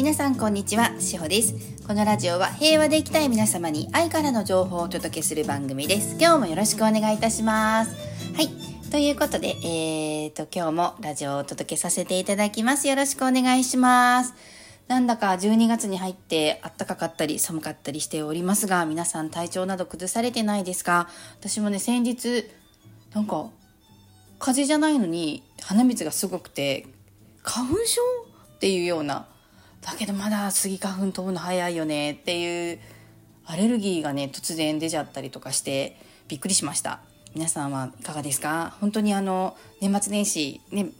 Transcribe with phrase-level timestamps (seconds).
[0.00, 1.52] 皆さんこんにちは、しほです。
[1.86, 6.16] このラジオは平和で生きたい皆様に愛からの情報をお届けする番組です。
[6.18, 7.94] 今日もよろしくお願いいたします。
[8.34, 8.48] はい。
[8.90, 12.88] ということで、えーと、今日もラジオをお届けさせていただきます。
[12.88, 14.32] よろしくお願いします。
[14.88, 21.10] なんだか12月に入って暖かかったり寒かったりしておりますが、皆さん体調など崩されてないですか？
[21.40, 22.46] 私もね、先日、
[23.12, 23.50] なんか、
[24.38, 26.86] 風邪じゃないのに鼻水がすごくて、
[27.42, 28.00] 花粉症？
[28.56, 29.26] っていうような
[29.82, 32.78] だけどまだスギ花粉飛ぶの早いよねっていう
[33.46, 35.96] アレルギーがね突然出ちゃったりとかして
[36.28, 37.00] びっくりしました。
[37.34, 38.76] 皆さんはいかがですか？
[38.80, 40.90] 本当にあの年末年始ね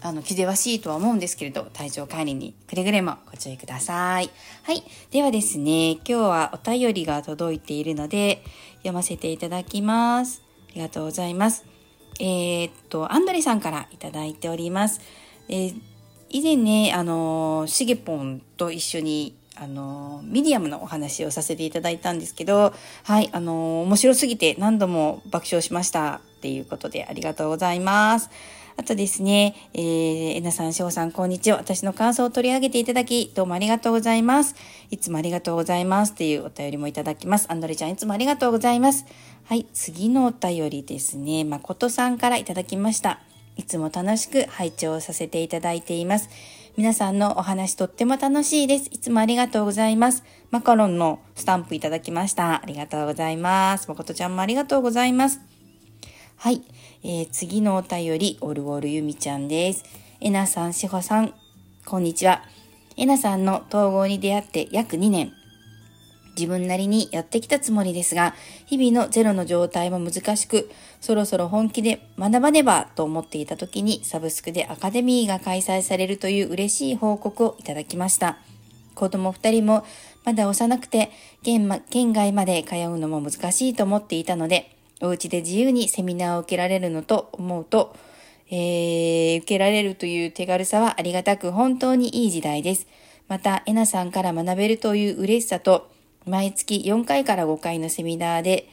[0.00, 4.30] あの気ぜわしいとは思うんですけれど体調管理にくれぐれもご注意ください。
[4.62, 4.82] はい。
[5.10, 8.42] ではですね今日はお便りが届いているので
[8.78, 10.42] 読ませていただきます。
[10.70, 11.64] ありがとうございます。
[12.20, 15.00] えー、っとアンドレさんからいただいております。
[15.48, 15.91] えー
[16.32, 22.72] 以前ね、あの、しげぽんと一緒に、あの、ミディアムのお話をさせていただいたんですけど、
[23.04, 28.30] はい、あの、面白すぎて何度も爆笑しましたっていうことでありがとうございます。
[28.78, 31.58] あとですね、えー、えなさん、しょうさん、こんにちは。
[31.58, 34.54] 私の感想を取り上げていただき、どうもありがとうございます。
[34.90, 36.12] いつもありがとうございます。
[36.12, 37.52] っていうお便りもいただきます。
[37.52, 39.04] アンドレちゃん、いつもありがとうございます。
[39.44, 43.20] はい、次のお便りですね、まことさんからいただきました。
[43.56, 46.28] いつも楽しく拝聴させていただいています。
[46.76, 48.88] 皆さんのお話とっても楽しいです。
[48.90, 50.24] いつもありがとうございます。
[50.50, 52.62] マカロンのスタンプいただきました。
[52.62, 53.88] ありがとうございます。
[53.88, 55.40] まことちゃんもありがとうございます。
[56.36, 56.62] はい。
[57.04, 59.84] えー、次のお便り、オルオルゆみちゃんです。
[60.20, 61.34] えなさん、しほさん、
[61.84, 62.42] こんにちは。
[62.96, 65.32] えなさんの統合に出会って約2年。
[66.36, 68.34] 自分なりにやってきたつもりですが、
[68.66, 78.38] 日々のゼロの状態も難しく、そろそろ本気で学ばねばと思っていた時にサブスクでアカデミーが開催されるという嬉しい報告をいただきました。
[78.94, 79.84] 子供二人も
[80.24, 81.10] まだ幼くて
[81.42, 81.66] 県
[82.12, 87.94] 外まで通うのも難しいと思っていたので、お家で自由にセミナーを受けられるのと思うと、
[88.50, 92.86] えー、受けられるという手軽さはありがたく本当にいい時代です。
[93.28, 95.88] また、えなさんから学べるという嬉しさと、
[96.26, 98.68] 毎月4回から5回のセミナーで、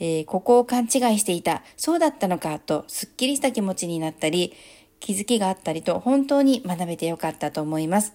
[0.00, 4.54] えー、ここを勘違いしていた、そうだったのかと、すっきりした気持ちになったり、
[5.00, 8.14] 気づきがあったりと、本当に学べてよかったと思います。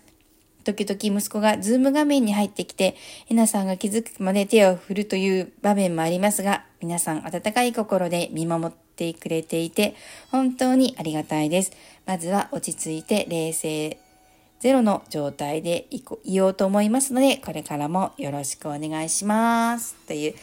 [0.63, 2.95] 時々息子がズーム画面に入ってきて、
[3.29, 9.95] えなさんが気づくまで手を振るという場面もありますが、皆さん温かい心で見守ってくれていて、
[10.31, 11.73] 本当にありがたいです。
[12.05, 13.97] まずは落ち着いて冷静
[14.63, 19.93] ゼロの状態でいこいようと思いますので、これからもよろしくお願いします。
[20.07, 20.35] という、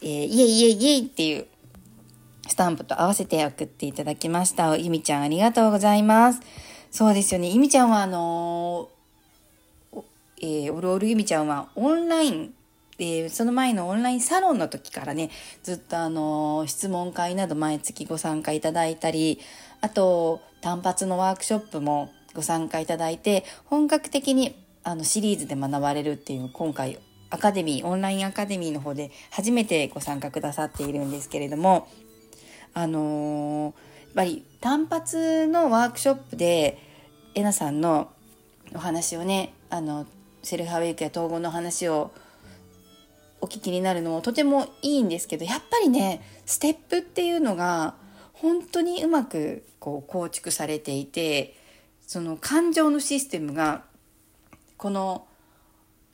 [0.00, 1.46] えー、イエイイエイイエイっていう
[2.48, 4.78] スタンプと合わせて送っていただきました。
[4.78, 6.40] ゆみちゃんありがとうございます。
[6.90, 7.50] そうですよね。
[7.50, 10.02] ゆみちゃんはあのー、
[10.40, 12.54] えー、おるおるゆみちゃんはオンライン
[12.96, 15.28] で、その前のオンラインサロンの時からね、
[15.62, 19.38] ずっとあの、質問会など毎月ご参加いただいたり、
[19.82, 24.54] あと、単発のワークショップもご参加いただいて、本格的に
[24.84, 26.98] あのシリーズで学ばれるっていう今回
[27.30, 31.88] アカデミー、オンラインアカデミーの方で初めてご参加くださっているんですけれども、
[32.74, 33.74] あのー、やっ
[34.14, 36.78] ぱり単発のワークショップで、
[37.34, 38.12] えなさんの
[38.74, 40.06] お話をね、あの、
[40.42, 42.10] セルフアウェイクや統合の話を
[43.40, 47.94] お聞きになるのもとてもいいんですけど、やっぱりね、ステップっていうのが
[48.34, 51.56] 本当にうまくこう構築されていて、
[52.12, 53.84] その感情のシステムが
[54.76, 55.26] この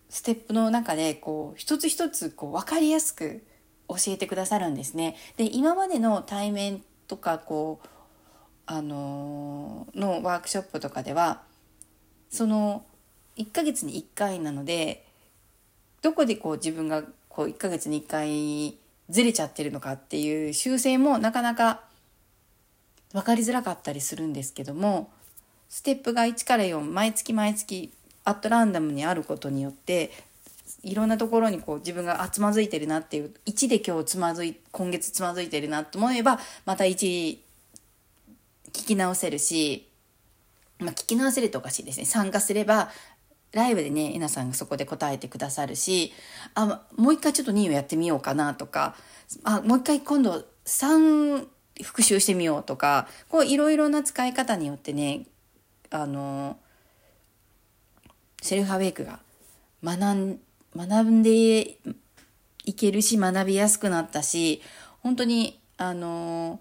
[0.09, 3.45] ステップの中でこう一つ一つこう分かりやすく
[3.89, 5.17] 教えてくださるんですね。
[5.37, 7.89] で今までの対面とかこう
[8.67, 11.43] あの、のワークショップとかでは
[12.31, 12.87] その
[13.37, 15.05] 1ヶ月に1回なので
[16.01, 18.79] どこでこう自分がこう1ヶ月に1回
[19.09, 21.83] ずれちゃってるのかっていう修正もなかなか
[23.13, 25.11] 分かりづらかったりするんですけども
[25.69, 27.93] ステップが1から4毎月毎月
[28.25, 30.11] アットランダムにあることによって
[30.83, 37.39] いろんなところにこう自分があつまずいてるなっていう1で今日つまずい今月つまずいてるなと思えばまた1
[38.73, 39.89] 聞き直せるし、
[40.79, 42.05] まあ、聞き直せるとおかしいですね。
[42.05, 42.91] 参加すれば
[43.53, 46.13] ライブでねえなさんがそこで答えてくださるし
[46.55, 48.95] あもう一回ちょっと2をやってみようかなとか
[49.43, 51.47] あもう一回今度3
[51.83, 55.25] 復習してみようとかこういろいろな使い方によってね
[55.91, 56.59] あの
[58.41, 59.21] セルフアウェイクが
[59.83, 60.41] 学ん
[60.77, 61.79] 学んで
[62.65, 64.63] いけるし学びやすくなったし
[65.01, 66.61] 本当にあの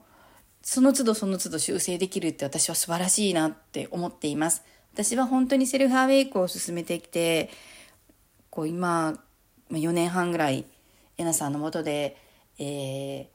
[0.62, 4.64] その都度その都度修正できるって私は素晴らしいなって思っています。
[4.94, 7.52] 私は本当にセルフアウェイクを進めてきて
[8.50, 9.20] こう今
[9.72, 10.66] 4年半ぐらい
[11.18, 12.18] えなさんのもとで、
[12.60, 13.26] えー、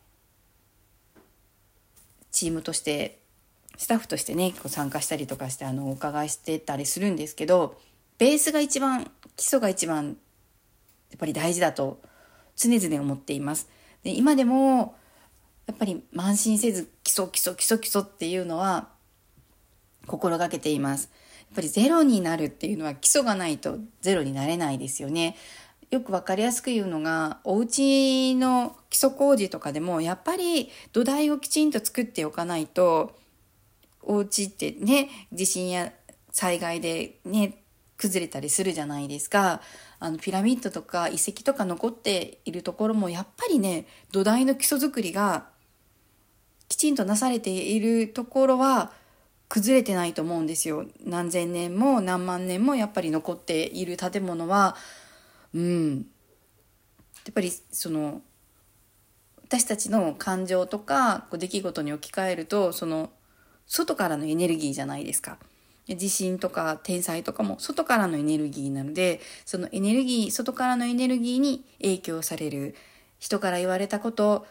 [2.30, 3.21] チームとして
[3.76, 7.78] スタッフとしてねこう参加したりとかしてあのお伺いしてたりするんですけど
[8.18, 10.16] ベースが一番基礎が一番
[11.10, 12.00] やっぱり大事だと
[12.56, 13.68] 常々思っています。
[14.02, 14.94] で今でも
[15.66, 18.88] やっぱり慢心せず基礎基礎基礎基礎っていうのは
[20.06, 21.10] 心がけています。
[21.40, 25.36] やっぱりゼロになるっていうのは基礎がないとゼロになれないですよね。
[25.90, 33.14] よく分かりやすく言うのがお家の基礎工事とかでもやっぱり土台をきちんと作っておかないと
[34.02, 35.92] お家ってね地震や
[36.30, 37.62] 災害でね
[37.96, 39.60] 崩れたりするじゃないですか。
[40.00, 45.46] あのピラミッドとか遺跡とか残っているところもやっぱりね土台の基礎作りが
[46.68, 48.90] きちんとなされているところは
[49.48, 50.86] 崩れてないと思うんですよ。
[51.04, 54.76] 何千年も何万年もやっぱり残っている建物は
[55.54, 56.06] うん。
[57.24, 58.22] やっぱりその
[59.44, 63.10] 私たちの感情とかこう出来事に置き換えるとその
[63.66, 65.38] 外からのエネルギーじゃないですか。
[65.88, 72.76] 地震とか天災とかも外からのエネルギーなのでそのエネルギー外からのエネルギーに影響される
[73.18, 74.46] 人から言われたこと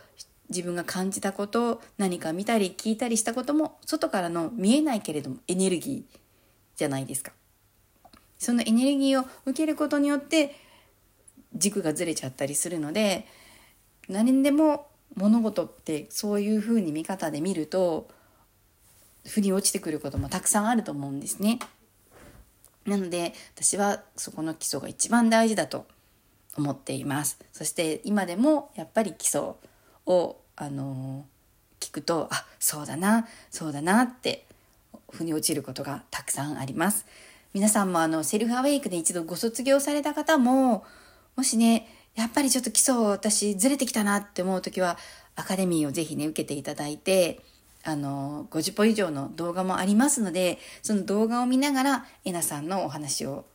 [0.49, 6.17] 自分が感じたこと何か見たり聞いたりしたことも外からの見えないけれどもエネルギー
[6.75, 7.31] じゃないですか。
[8.37, 10.55] そのエネルギーを受けることによって
[11.55, 13.27] 軸がずれちゃったりするので
[14.09, 18.09] 何でも物事ってそういうふうに見方で見ると
[19.25, 21.59] 腑に落ちてくることもたくさんあると思うんですね。
[22.85, 25.85] なので私はそこの基礎が一番大事だと
[26.57, 27.39] 思っています。
[27.51, 29.41] そして今でもやっぱり基礎
[30.05, 31.25] をあの
[31.79, 34.45] 聞くとあそうだなそうだなって
[35.11, 37.05] 腑に落ちることがたくさんあります。
[37.53, 40.85] 皆さんもあのセルフアウェイクで一度ご卒業された方も
[41.35, 44.97] もしね、やっぱりちょっと基礎私ずれてきたなって思う時は、
[45.35, 47.41] アカデミーをぜひね、受けていただいて、
[47.83, 53.45] あの、50本以上の動画もありますので、その動画を見ながら、えなさんのお話を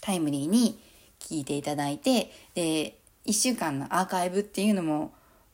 [0.00, 0.78] タイムリーに
[1.20, 5.12] 聞いていただいて、で、1週間のアーカイブっていうのも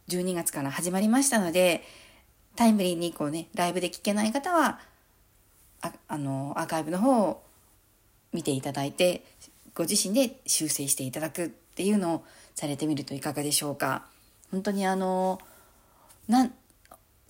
[0.09, 1.85] 12月から始まりましたので、
[2.57, 4.81] タイムリーにこうね、ライブで聞けない方は、
[5.83, 7.43] ああの、アーカイブの方を
[8.33, 9.25] 見ていただいて、
[9.75, 12.25] ご自身で修正していただくっていうのを
[12.55, 14.07] されてみるといかがでしょうか。
[14.51, 15.41] 本当にあの
[16.29, 16.51] な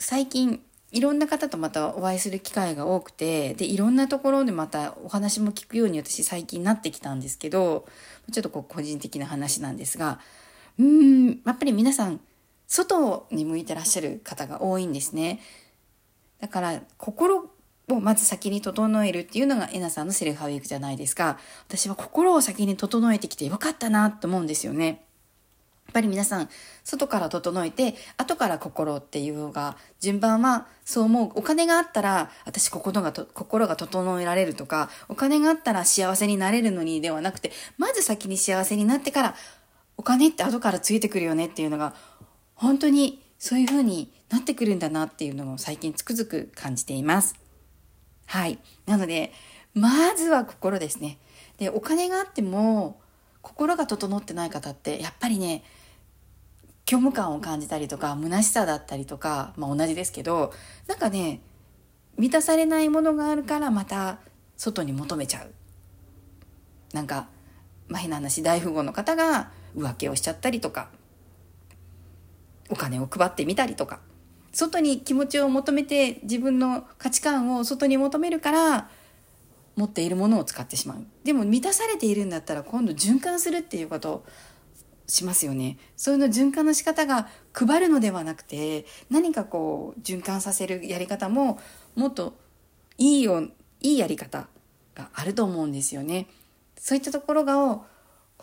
[0.01, 0.61] 最近
[0.93, 7.87] いろんな方とまたお会いする機会が多くてでいろんなところでまたお話も聞くように私最近なってきたんですけど
[8.33, 10.19] ちょっとこう個人的な話なんですが
[10.79, 12.21] うんやっぱり皆さん
[12.67, 15.41] 外に向いてらっしゃる方が多いんですね。
[16.41, 17.51] だから心
[17.89, 21.39] をまず先に整えるっていうのがエナさんのセルフハウィークじゃないですか。
[21.67, 25.05] 私は心を先に整えてきてよかったなと思うんですよね。
[25.91, 26.49] やっぱり皆さん、
[26.85, 31.33] 外から整えて、後から心っていうのが、順番はそう思う。
[31.35, 39.35] お金があったら、私心がと、心が整えられるとか、お金があったら幸せになれるのにではなくて、まず先に幸せになってから、
[39.97, 41.97] お金って後からついてくるよねっていうのが、
[42.55, 47.35] 本当にそういう風になってくるんだなっていうのを最近つくづく感じています。
[48.27, 48.61] はい。
[48.87, 49.33] なので、
[49.75, 51.19] まずは心ですね。
[51.59, 53.01] で、お金があっても、
[53.43, 55.63] 心が整ってない方って、やっぱりね、
[56.91, 60.53] 虚無感を感じたりとか、虚しさだったりとか、まあ同じですけど、
[60.89, 61.41] なんかね、
[62.19, 64.19] 満たされないものがあるからまた
[64.57, 65.53] 外に求めちゃう。
[66.93, 67.29] なんか、
[67.87, 70.89] まあ、変な話、大富豪の方が浮気をしちゃったりとか、
[72.69, 74.01] お金を配ってみたりとか、
[74.53, 78.91] 外に気持ちを求めて自分の価値観を外に求めるから
[79.77, 84.25] 持っているものを使ってしまうでも満たされているんだったら今度循環するっていうことを
[85.11, 85.79] しますよね。
[85.97, 91.59] そういうの循環の仕方が配るのではなくて何かこう循環させるやり方も
[91.95, 92.35] もっと
[92.99, 93.43] いいよ
[93.81, 94.49] いいやり方
[94.95, 96.27] があると思うんですよね。
[96.77, 97.83] そういったところが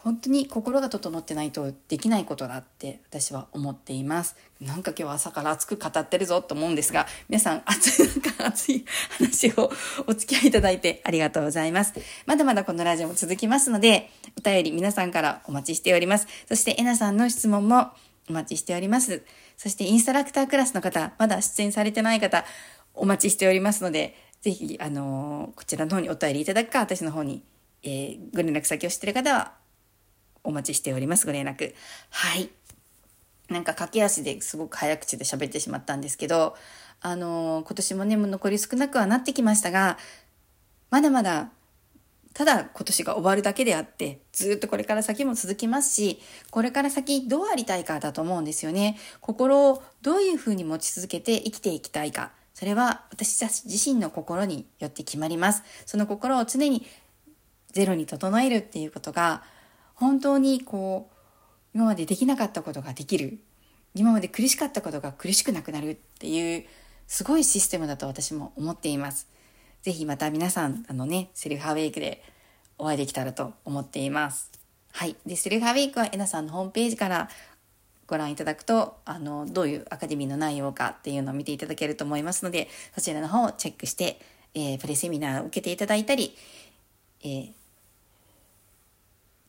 [0.08, 4.38] 本当に心が整ってないとできないことだって私は思っています。
[4.62, 8.86] なんか今日朝から熱く語ってるぞと思うんですが、皆さん熱い、 なんか熱い
[9.18, 9.70] 話を
[10.08, 11.94] お付き合いいただいてありがとうございます。
[12.26, 16.28] まだまだこのラジオも続きますので、お便り皆さんからお待ちしております。
[16.48, 17.92] そしてえなさんの質問も
[18.30, 19.26] お待ちしております。
[19.58, 22.46] そしてインストラクタークラスの方、まだ出演されてない方、
[22.94, 27.44] お待ちしておりますので、ぜひ、あのー、こちらの方にお便りいただくか、私の方に、
[27.84, 29.67] えー、ご連絡先を知ってる方は
[30.48, 31.26] お待ちしております。
[31.26, 31.74] ご連絡。
[32.10, 32.50] はい。
[33.50, 36.56] なんか駆け足ですごく早口で喋ってしまったんですけど、
[37.02, 39.98] あのー、今年もね、もう残り少なくはなってきましたが、
[40.90, 41.52] まだまだ
[42.34, 46.20] ただ今年が終わるだけであってずっとこれから先も続きますし
[46.52, 56.86] これから先どうありたいかだと思うんですよね心をどういうふうに持ち続けて生きていきたいかそれは私たち自身の心によって決まりますその心を常に
[57.72, 59.44] ゼロに整えるっていうことが
[59.98, 61.16] 本当にこう
[61.76, 63.40] 今までできなかったことができる
[63.94, 66.66] 今まで苦しかったことが苦しくなくなるっていう
[67.08, 69.28] すごいシステムだと私も思っています。
[69.82, 72.22] ぜひまた皆さん、あのね、セルフアウェイクで
[72.78, 74.52] お会いできたらと思っています。
[74.92, 75.16] はい。
[75.26, 77.30] で、セルフアウェイクはえなさんのホームページから
[78.06, 84.20] ご覧いただくと、あの、どういうアカデミーの内容かっていうのを見ていただけると思いますので、そちらの方をチェックして、
[84.54, 86.36] えー、プレセミナーを受けていただいたり、
[87.24, 87.52] えー、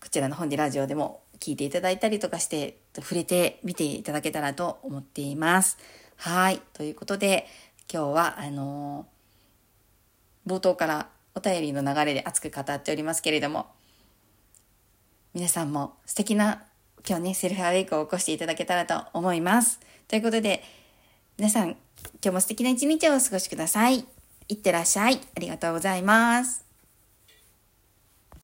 [0.00, 5.78] こちらの本でラジオでも聞いていただいたりとかして、触れてみていただけたらと思っています。
[6.16, 6.60] はい。
[6.72, 7.46] ということで、
[7.92, 13.66] 今日は、あのー、冒頭からお便りの流れで熱く語っておりますけれども、
[15.34, 16.64] 皆さんも素敵な
[17.06, 19.80] 今日ね、セルフアウェイクを起こしていただけたらと思います。
[20.08, 20.62] ということで、
[21.36, 21.76] 皆さん、今
[22.22, 24.04] 日も素敵な一日をお過ごしください。
[24.48, 25.20] いってらっしゃい。
[25.36, 26.67] ありがとうございます。